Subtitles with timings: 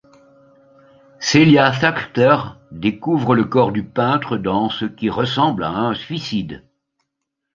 [1.19, 2.35] Celia Thaxter
[2.71, 6.63] découvre le corps du peintre dans ce qui ressemble à un suicide.